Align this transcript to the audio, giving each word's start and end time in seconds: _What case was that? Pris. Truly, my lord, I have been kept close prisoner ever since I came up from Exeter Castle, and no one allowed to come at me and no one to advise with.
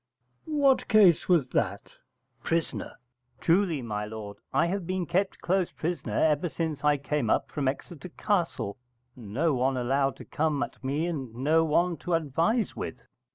_What 0.51 0.87
case 0.87 1.29
was 1.29 1.49
that? 1.49 1.93
Pris. 2.41 2.73
Truly, 3.39 3.83
my 3.83 4.03
lord, 4.03 4.37
I 4.51 4.65
have 4.65 4.87
been 4.87 5.05
kept 5.05 5.41
close 5.41 5.71
prisoner 5.71 6.17
ever 6.17 6.49
since 6.49 6.83
I 6.83 6.97
came 6.97 7.29
up 7.29 7.51
from 7.51 7.67
Exeter 7.67 8.09
Castle, 8.09 8.79
and 9.15 9.31
no 9.31 9.53
one 9.53 9.77
allowed 9.77 10.15
to 10.15 10.25
come 10.25 10.63
at 10.63 10.83
me 10.83 11.05
and 11.05 11.35
no 11.35 11.63
one 11.63 11.97
to 11.97 12.15
advise 12.15 12.75
with. 12.75 12.95